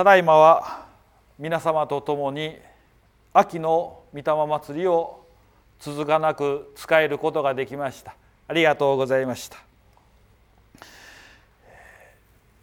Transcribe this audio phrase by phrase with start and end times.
[0.00, 0.86] ただいまは
[1.38, 2.56] 皆様と共に
[3.34, 5.26] 秋の御霊祭りを
[5.78, 8.14] 続かなく使えることができました。
[8.48, 9.58] ありがとうございました。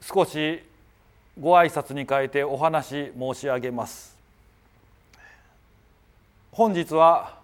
[0.00, 0.62] 少し
[1.38, 4.16] ご挨拶に変えてお話申し上げます。
[6.52, 7.38] 本日は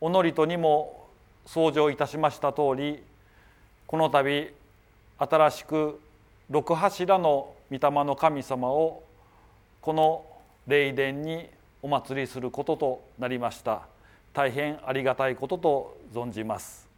[0.00, 1.06] おのりとにも
[1.46, 3.02] 登場いたしました通り
[3.86, 4.54] この度
[5.18, 6.00] 新しく
[6.48, 9.02] 六柱の御霊の神様を
[9.80, 10.24] この
[10.66, 11.48] 霊殿に
[11.82, 13.82] お祭りすることとなりました。
[14.32, 16.88] 大変ありがたいことと存じます、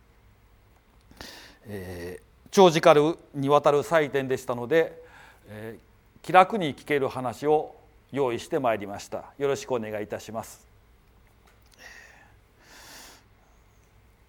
[1.66, 5.02] えー、長時間にわたる祭典でしたので、
[5.48, 7.76] えー、気楽に聞ける話を
[8.10, 9.24] 用意してまいりました。
[9.36, 10.66] よろしくお願いいたします。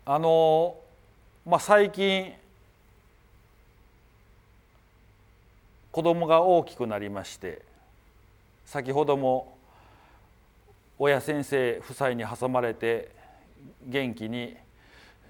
[0.06, 0.76] あの
[1.46, 2.34] まあ最近
[5.92, 7.62] 子供が大きくなりまして
[8.66, 9.58] 先ほども
[11.00, 13.12] 親先生夫妻に挟まれて
[13.86, 14.56] 元気に、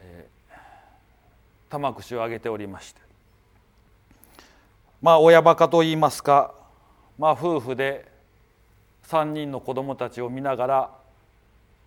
[0.01, 0.55] えー、
[1.69, 3.07] 玉串をあげておりまして。
[5.01, 6.53] まあ親バカと言いますか
[7.19, 8.11] まあ夫婦で
[9.07, 10.91] 3人の子供たちを見ながら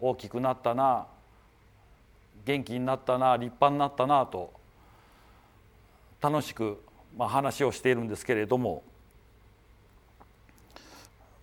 [0.00, 1.06] 大きくなったな
[2.44, 4.52] 元気になったな立派になったなと
[6.20, 6.80] 楽しく
[7.16, 8.82] まあ、話をしているんですけれども、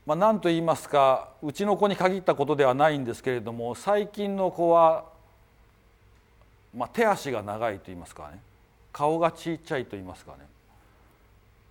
[0.05, 5.03] まあ、何と言いますかうちの子に限ったことではないんですけれども最近の子は、
[6.75, 8.39] まあ、手足が長いと言いますかね
[8.93, 10.39] 顔がちっちゃいと言いますかね。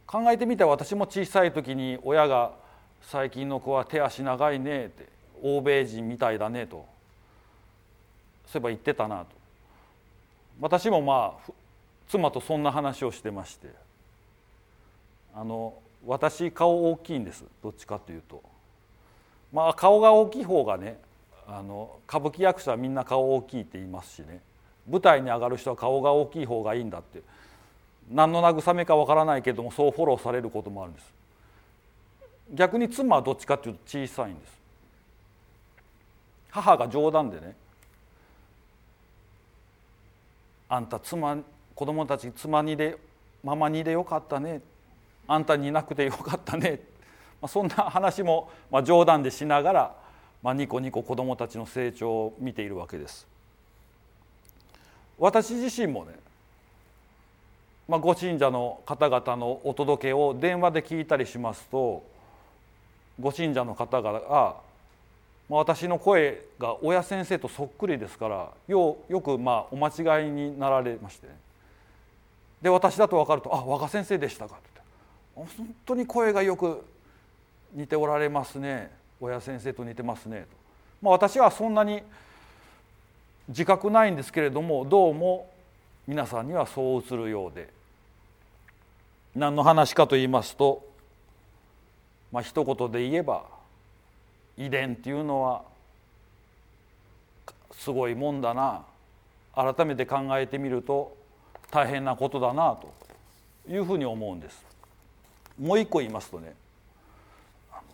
[0.07, 2.53] 考えてみて私も小さい時に親が
[3.03, 5.09] 「最近の子は手足長いね」って
[5.43, 6.87] 「欧米人みたいだね」と
[8.47, 9.27] そういえば言ってたなと。
[10.61, 11.53] 私もまあ
[12.09, 13.86] 妻とそんな話をしてまして。
[15.37, 15.75] あの
[16.07, 17.45] 私顔大きいんです。
[17.63, 18.43] どっちかというと。
[19.53, 20.99] まあ顔が大きい方がね
[21.47, 24.41] あの歌舞伎役者はみんな顔大きいって言いますしね。
[24.89, 27.23] 舞台に上がる人は顔が大きい方がいいんだって。
[28.11, 31.13] 何の慰めかわからないけどもそうフォローされることもあるんです。
[32.55, 34.57] 逆に妻はどっちかというと小さいんです。
[36.51, 37.55] 母が冗談でね
[40.69, 41.37] あんた妻
[41.75, 42.97] 子供たち妻にで
[43.45, 44.63] ママにでよかったね
[45.29, 46.81] あんたにいなくてよかったね、
[47.41, 49.95] まあ、そんな話も、まあ、冗談でしながら、
[50.43, 53.27] まあ、ニコニコ子どもたちの成長を見ているわけです。
[55.19, 56.13] 私自身もね、
[57.89, 62.03] まあ、ご信者の方々のお届けを電話で聞いたりしますと
[63.19, 64.57] ご信者の方々が、まあ、
[65.49, 71.35] 私の声が親先生とそっくりですからよよくまあお間違いになられましてね。
[72.61, 74.76] で私だと分かると「あ若先生でしたか」と。
[75.37, 75.47] 本
[75.85, 76.83] 当に声がよく
[77.75, 78.91] 似ておられますね。
[79.21, 80.41] 親先生と似てますね。
[80.41, 80.47] と、
[81.03, 82.03] まあ、私はそんなに
[83.49, 85.51] 自覚ないんですけれどもどうも
[86.07, 87.69] 皆さんにはそう映るようで。
[89.35, 90.83] 何の話かと言いますと
[92.33, 93.45] まあ一言で言えば
[94.57, 95.63] 遺伝っていうのは
[97.73, 98.85] すごいもんだな。
[99.55, 101.15] 改めて考えてみると
[101.71, 102.93] 大変なことだなと
[103.71, 104.66] いうふうに思うんです。
[105.59, 106.55] もう一個言いますとね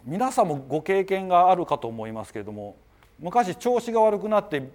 [0.05, 2.77] 皆さんもご経験があるかと思いますけれども
[3.21, 4.69] 昔調子が悪くなって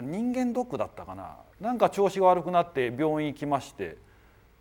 [0.00, 1.36] 人間ドックだったかな。
[1.60, 3.96] なんか調子が悪くなって病院行きまして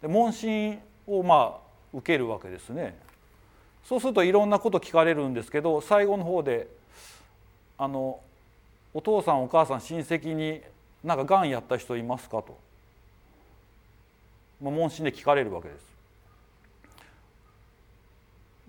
[0.01, 1.59] で問診をまあ
[1.93, 2.97] 受けるわけですね。
[3.85, 6.67] そうするといろんなこと聞かれるんですけど最後の方で
[7.77, 8.19] あの
[8.93, 10.61] お父さんお母さん親戚に
[11.03, 12.57] なんかがんやった人いますかと、
[14.61, 15.90] まあ、問診で聞かれるわけです。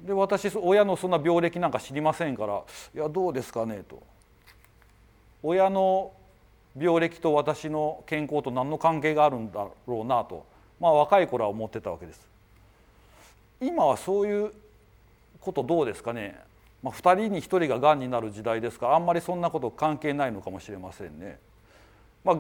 [0.03, 2.63] で私親のそんな病歴なんか知りませんから
[2.95, 4.03] 「いやどうですかね」と。
[5.45, 6.13] 親の
[6.79, 10.47] 病歴と私の健康と何の関係があるんだろうなと、
[10.81, 12.29] まあ、若い頃は思ってたわけです。
[13.61, 14.53] 今はそういう
[15.41, 16.41] ことどうですかね、
[16.83, 21.39] まあ、2人に1人ががんになる時代ですからあんまりそんなこと関係ないのかもしれませんね。
[22.25, 22.39] まあ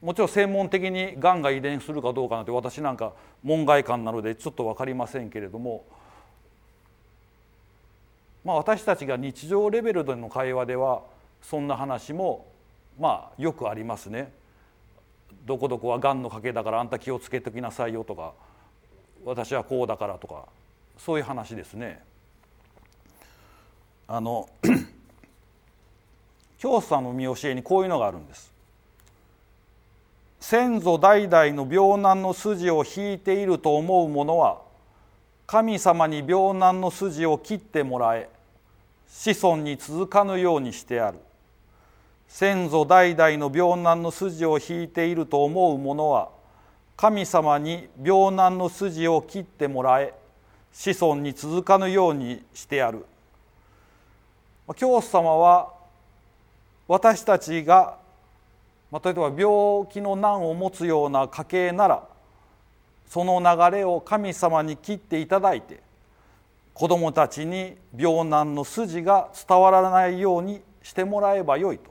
[0.00, 5.84] もちろん専門的にがんが遺伝するかどうかなんて私なんか門外漢なのでちょっと分かりませんけれども
[8.44, 11.02] まあ、私たちが日常レベルでの会話では
[11.42, 12.46] そんな話も
[12.98, 14.32] まあよくありますね。
[15.44, 18.34] どこどこはがんの賭けだからあんた気をつけておきなさいよとか
[19.24, 20.46] 私はこうだからとか
[20.98, 22.02] そういう話ですね。
[24.06, 24.48] あの
[26.58, 28.52] 教祖さんの見教えにこういうのがあるんです。
[30.40, 34.62] 先祖代々の病難の筋を引いていると思う者は
[35.48, 38.28] 神様に病難の筋を切ってもらえ
[39.08, 41.18] 子孫に続かぬようにしてある。
[42.28, 46.28] 先祖代々の病難の筋を引いていると思う者は
[46.98, 50.12] 神様に病難の筋を切ってもらえ
[50.70, 53.06] 子孫に続かぬようにしてやる。
[54.76, 55.72] 教祖様は
[56.86, 57.96] 私たちが
[58.92, 62.06] 例えば病気の難を持つような家系なら
[63.08, 65.80] その流れを神様に切っていただいて
[66.74, 71.90] 子どもたちに病難の筋が伝わらないようにしてもらえばよいと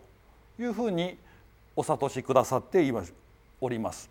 [0.62, 1.18] いうふうに
[1.76, 2.80] お諭しくださって
[3.60, 4.10] おります。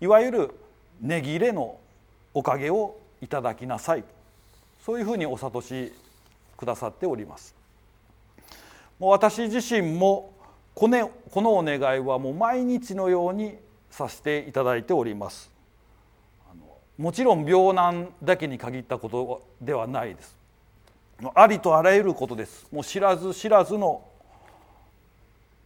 [0.00, 0.54] いわゆる
[1.00, 1.78] 値切れの
[2.32, 4.04] おかげをいただきなさい
[4.84, 5.92] そういうふうにお諭し
[6.56, 7.54] くださっております。
[8.98, 10.32] もう私自身も
[10.74, 13.56] このこのお願いはもう毎日のように
[13.90, 15.55] させていただいております。
[16.98, 20.36] もちろん病難だけに限ったことではないです。
[21.34, 22.66] ありとあらゆることです。
[22.72, 24.02] もう知らず知らずの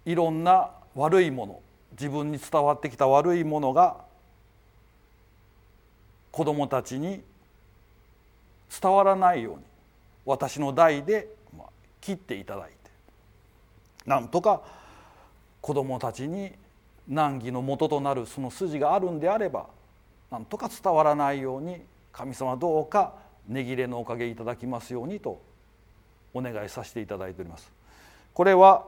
[0.05, 1.61] いろんな悪いもの
[1.93, 3.99] 自分に伝わってきた悪いものが
[6.33, 7.23] 子供たちに
[8.81, 9.63] 伝わらないように
[10.25, 11.29] 私の代で
[12.01, 12.75] 切っていただいて
[14.07, 14.63] なんとか
[15.61, 16.53] 子供たちに
[17.09, 19.67] 難儀の元となるその筋があるんであれば
[20.31, 21.81] なんとか伝わらないように
[22.13, 23.15] 神様どうか
[23.49, 25.41] 値切れのおかげいただきますようにと
[26.33, 27.71] お願いさせていただいております。
[28.33, 28.85] これは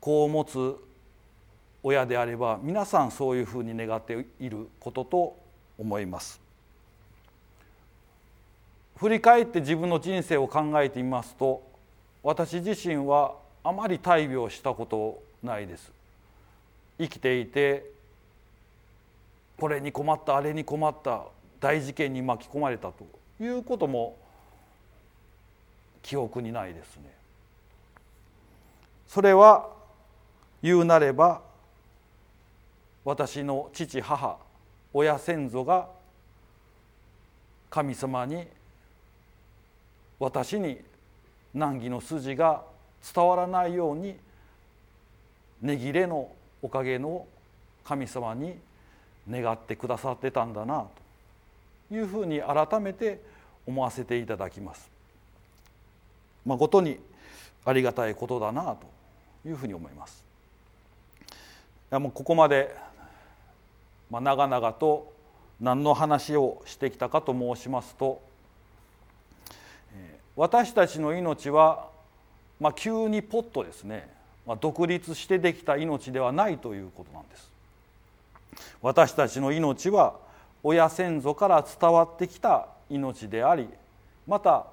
[0.00, 0.76] 子を持つ
[1.82, 5.36] 親であれば皆さんそういうふうに願っていることと
[5.78, 6.40] 思います。
[8.96, 11.62] 振り返って自分の人生を考えてみますと
[12.24, 15.92] 私自身はあまり大病したことないです。
[16.98, 17.97] 生きていて
[19.58, 21.24] これに困ったあれに困った
[21.60, 23.04] 大事件に巻き込まれたと
[23.40, 24.16] いうことも
[26.02, 27.12] 記憶にないですね。
[29.08, 29.68] それは
[30.62, 31.42] 言うなれば
[33.04, 34.38] 私の父母
[34.92, 35.88] 親先祖が
[37.70, 38.46] 神様に
[40.20, 40.78] 私に
[41.54, 42.62] 難儀の筋が
[43.14, 44.16] 伝わらないように
[45.62, 46.30] 値切れの
[46.62, 47.26] おかげの
[47.84, 48.56] 神様に
[49.30, 50.86] 願ってくださってたんだな
[51.90, 53.20] というふうに改めて
[53.66, 54.88] 思わせていただきます。
[56.46, 56.98] まあ、ことに
[57.64, 58.86] ありがたいことだなと
[59.46, 60.24] いうふうに思います。
[61.20, 61.24] い
[61.90, 62.74] やもうここまで、
[64.10, 65.12] まあ、長々と
[65.60, 68.20] 何の話をしてきたかと申しますと
[70.38, 71.88] 私たちの命は、
[72.60, 74.08] まあ、急にポッとですね、
[74.46, 77.57] まあ、独立してできた命ではないということなんです。
[78.82, 80.16] 私たちの命は
[80.62, 83.68] 親先祖から伝わってきた命であり
[84.26, 84.66] また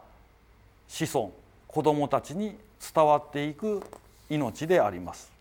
[0.87, 1.31] 子孫
[1.67, 2.57] 子供たちに
[2.93, 3.81] 伝わっていく
[4.29, 5.31] 命であります。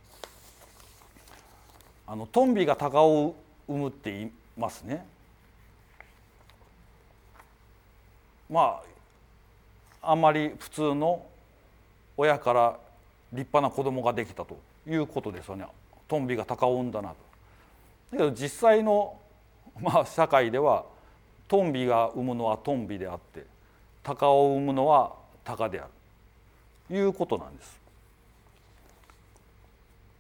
[2.07, 3.35] あのトンビが鷹を
[3.67, 5.07] 産むって言いますね。
[8.51, 8.81] ま
[10.03, 11.25] ああんまり普通の
[12.17, 12.77] 親から
[13.33, 15.67] 立派な子供ができたということですよね。
[16.07, 17.17] トンビが鷹を産んだなと。
[18.13, 19.19] だけど実際の、
[19.81, 20.85] まあ、社会では
[21.49, 23.45] トンビが産むのはトンビであって
[24.03, 25.13] 鷹を産むのは
[25.45, 25.91] 鷹である
[26.89, 27.85] ということなんです。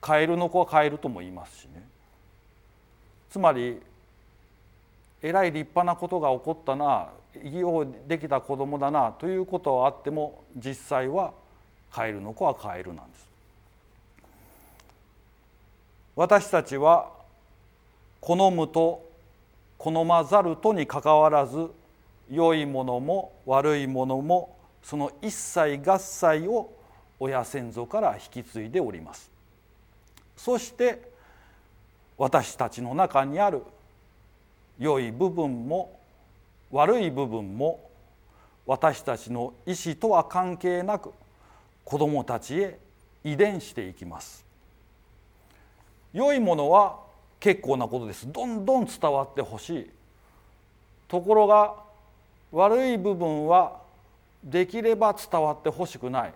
[0.00, 1.82] カエルの子はカエルとも言いますしね
[3.30, 3.80] つまり
[5.22, 7.08] えらい立派なことが起こったな
[7.42, 11.32] ようできた子供だなということはあっても実際は
[11.90, 13.26] カエルの子はカエルなんです。
[16.14, 17.10] 私たちは
[18.24, 19.06] 好むと
[19.76, 21.70] 好まざるとにかかわらず
[22.30, 26.72] 良いものも悪いものもその一切合切を
[27.20, 29.30] 親先祖から引き継いでおります。
[30.38, 31.02] そして
[32.16, 33.62] 私たちの中にある
[34.78, 35.94] 良い部分も
[36.72, 37.78] 悪い部分も
[38.64, 41.12] 私たちの意思とは関係なく
[41.84, 42.78] 子どもたちへ
[43.22, 44.46] 遺伝していきます。
[46.14, 47.03] 良いものは
[47.44, 48.32] 結構なことです。
[48.32, 49.90] どんどん伝わってほしい。
[51.08, 51.74] ところが
[52.52, 53.82] 悪い部分は
[54.42, 56.32] できれば伝わってほしくない。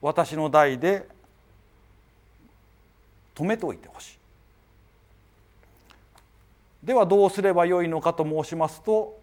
[0.00, 1.08] 私の代で
[3.34, 4.12] 止めておいてほし
[6.84, 6.86] い。
[6.86, 9.18] ではどうすればよいのかと申しますと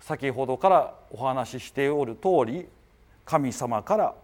[0.00, 2.66] 先ほどからお話ししておる通り
[3.24, 4.14] 神様から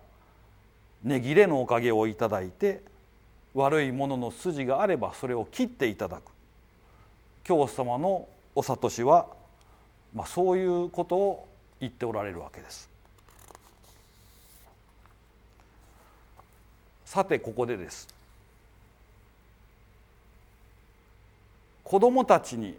[1.02, 2.82] 値切れのおかげをいただいて
[3.56, 6.30] 悪いものの筋があればそれを切っていただく。
[7.42, 9.26] 教祖様のお諭しは
[10.16, 11.48] まあ、そういうことを
[11.78, 12.88] 言っておられるわけです。
[17.04, 18.08] さてここでです。
[21.84, 22.76] 子どもたちに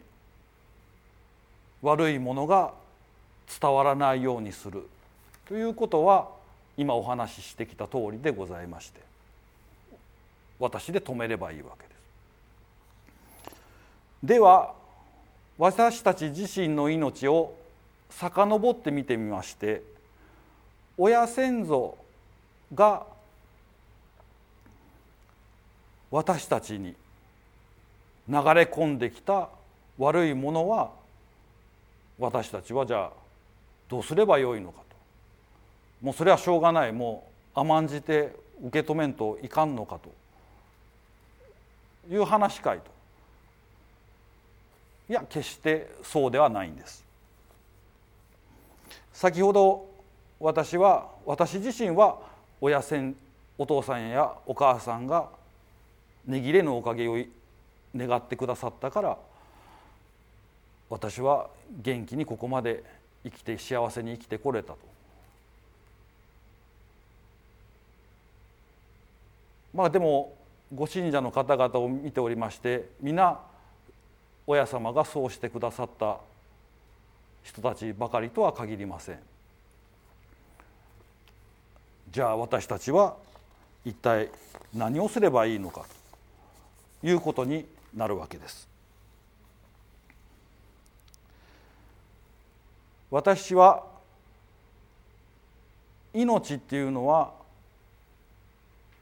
[1.84, 2.74] 悪いものが
[3.62, 4.86] 伝わらないようにする
[5.48, 6.29] ということは
[6.75, 9.00] 今お話ししてきた通りでございまして。
[10.60, 11.98] 私で止めればいいわけです。
[14.24, 14.74] では
[15.58, 17.54] 私たち自身の命を
[18.10, 19.82] 遡って見てみまして
[20.98, 21.98] 親先祖
[22.74, 23.06] が
[26.10, 26.96] 私たちに
[28.28, 29.50] 流れ込んできた
[29.98, 30.92] 悪いものは
[32.20, 33.12] 私たちはじゃあ
[33.90, 34.96] どうすればよいのかと。
[36.02, 36.92] もうそれはしょうがない。
[36.92, 40.12] もう甘んじて受け止めんといかんのかと。
[42.10, 42.86] いう話かいと
[45.10, 47.04] いや決してそうではないんです
[49.14, 49.90] 先ほど
[50.40, 52.20] 私は私自身は
[52.62, 53.16] 親せん
[53.58, 55.30] お父さんやお母さんが
[56.28, 57.18] 値切れのおかげを
[57.96, 59.18] 願ってくださったから
[60.90, 61.50] 私は
[61.82, 62.84] 元気にここまで
[63.24, 64.80] 生きて幸せに生きてこれたと。
[69.74, 70.37] まあでも
[70.74, 73.39] ご信者の方々を見ておりまして皆
[74.45, 76.17] 親様がそうしてくださった
[77.43, 79.19] 人たちばかりとは限りません。
[82.12, 83.15] じゃあ私たちは
[83.86, 84.29] 一体
[84.74, 85.86] 何をすればいいのか
[87.01, 88.67] ということになるわけです。
[93.09, 93.83] 私は
[96.13, 97.31] 命っていうのは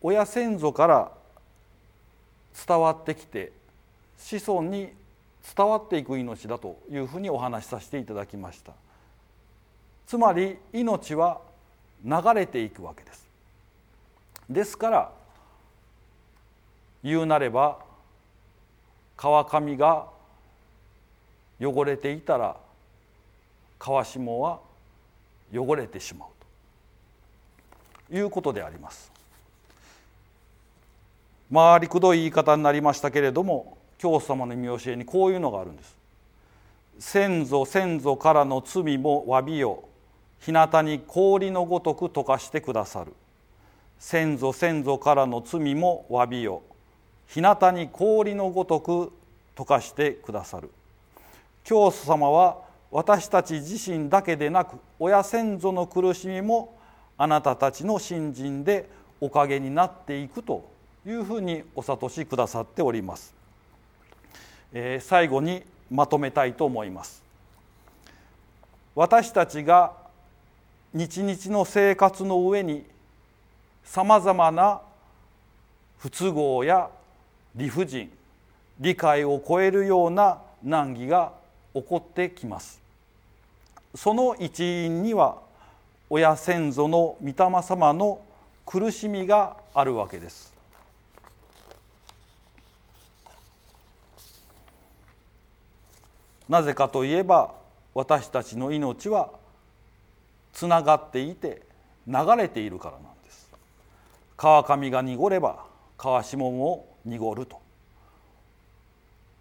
[0.01, 1.11] 親先祖から
[2.67, 3.51] 伝わってきて
[4.17, 4.93] 子孫に
[5.55, 8.73] 伝わっていく命だというふうにお話しさせていただきました。
[10.07, 11.41] つまり命は
[12.03, 13.25] 流れていくわけです。
[14.49, 15.11] ですから
[17.03, 17.79] 言うなれば
[19.17, 20.07] 川上が
[21.59, 22.57] 汚れていたら
[23.77, 24.59] 川下は
[25.53, 26.29] 汚れてしまう
[28.09, 29.14] ということであります。
[31.53, 35.95] 回りくどい言い方になりましたけれども教祖様の見教えにこういうのがあるんです。
[36.99, 39.83] 先祖先祖からの罪も詫びよ
[40.39, 43.13] 日向に氷のごとく溶かしてくださる。
[43.99, 46.61] 先祖先祖からの罪も詫びよ
[47.27, 49.11] 日向に氷のごとく
[49.55, 50.69] 溶かしてくださる。
[51.63, 52.57] 教祖様は
[52.91, 56.77] 私たち自身だけでなく親先祖の苦しみも
[57.17, 60.69] あなたたちの信心でおかげになっていくと
[61.05, 63.33] いうふうにお諭しくださっております、
[64.73, 67.23] えー、最後にまとめたいと思います。
[68.95, 69.93] 私たちが
[70.93, 72.85] 日々の生活の上に
[73.83, 74.81] さまざまな
[75.99, 76.89] 不都合や
[77.55, 78.09] 理不尽
[78.79, 81.33] 理解を超えるような難儀が
[81.73, 82.81] 起こってきます。
[83.93, 85.37] その一因には
[86.09, 88.21] 親先祖の御霊様の
[88.65, 90.54] 苦しみがあるわけです。
[96.49, 97.53] なぜかといえば
[97.93, 99.29] 私たちの命は
[100.53, 101.61] つながっていて
[102.07, 103.49] 流れているからなんです
[104.37, 105.65] 川上が濁れば
[105.97, 107.61] 川下も濁ると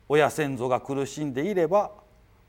[0.08, 1.90] 親先祖が苦しんでいれば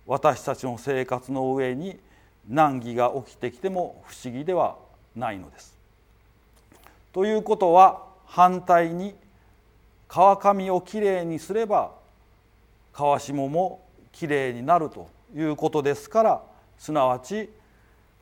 [0.05, 1.99] 私たちの生活の上に
[2.47, 4.77] 難儀が起きてきても不思議では
[5.15, 5.75] ないのです。
[7.11, 9.15] ということは反対に
[10.07, 11.91] 川上をきれいにすれば
[12.93, 13.84] 川下も
[14.15, 16.41] きれいになるということですから
[16.79, 17.49] すなわち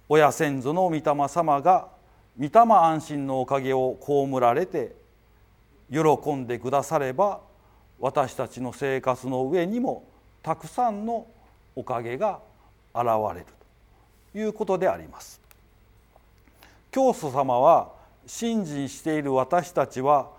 [0.10, 1.88] 親先祖の御霊様が
[2.38, 4.96] 御霊安心のおかげを被られて
[5.92, 7.42] 喜んでくだされば
[8.00, 10.04] 私たちの生活の上にも
[10.42, 11.28] たくさんの
[11.76, 12.40] おかげが
[12.96, 13.46] 現れる
[14.34, 15.40] ということであります。
[16.92, 17.92] 教祖様は
[18.26, 20.30] 信心している私たちは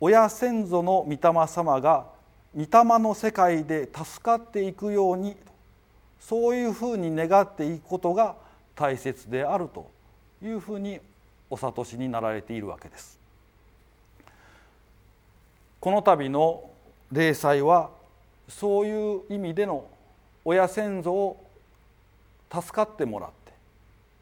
[0.00, 2.06] 親先祖の御霊様が
[2.56, 5.36] 御霊の世界で助かっていくように
[6.18, 8.34] そういうふうに願っていくことが
[8.74, 9.90] 大切であると
[10.42, 11.00] いうふうに
[11.48, 13.18] お諭しになられているわけです。
[15.80, 16.70] この度の
[17.10, 17.90] 例祭は
[18.48, 19.86] そういう意味での
[20.44, 21.46] 親先祖を
[22.52, 23.52] 助かってもらって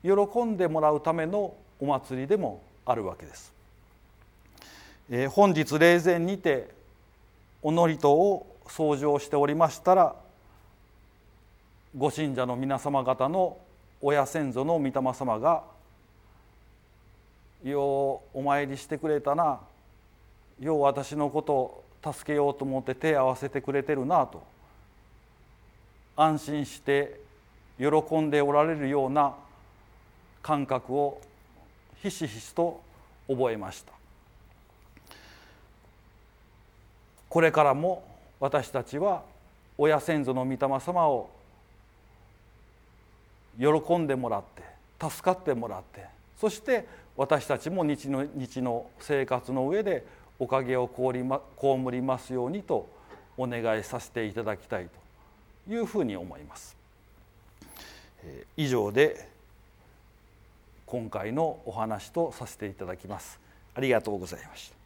[0.02, 3.52] 喜んでもらうためのお祭りでもあるわけです。
[5.10, 6.77] えー、本日霊前にて
[7.68, 10.16] お祝詞を掃除をしておりましたら
[11.94, 13.58] ご信者の皆様方の
[14.00, 15.64] 親先祖の御霊様が
[17.62, 19.60] ようお参りしてくれたな
[20.58, 21.84] よう私のことを
[22.14, 24.42] 助けようと思って手を合わせてくれてるなと
[26.16, 27.20] 安心して
[27.78, 27.86] 喜
[28.18, 29.34] んでおられるような
[30.40, 31.20] 感覚を
[32.02, 32.80] ひしひしと
[33.28, 33.97] 覚えました。
[37.28, 38.04] これからも
[38.40, 39.22] 私たちは
[39.76, 41.30] 親先祖の御霊様を
[43.58, 44.62] 喜んでもらって
[45.00, 46.04] 助かってもらって
[46.38, 50.06] そして私たちも日の日の生活の上で
[50.38, 52.88] おかげを被りますようにと
[53.36, 54.88] お願いさせていただきたい
[55.66, 56.76] というふうに思います。
[58.56, 59.28] 以上で
[60.86, 63.38] 今回のお話とさせていただきます。
[63.74, 64.77] ありがとうございました。